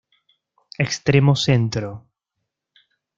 Extremo 0.85 1.35
Centro". 1.35 1.91